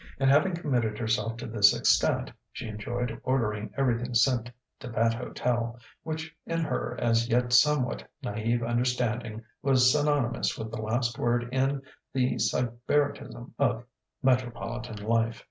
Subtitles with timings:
[0.19, 5.79] And having committed herself to this extent, she enjoyed ordering everything sent to that hotel,
[6.01, 11.83] which in her as yet somewhat naïve understanding was synonymous with the last word in
[12.15, 13.85] the sybaritism of
[14.23, 15.39] metropolitan life.